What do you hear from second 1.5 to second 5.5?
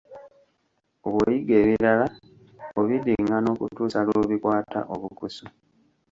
ebirala, obiddingana okutuusa lw'obikwata obukusu.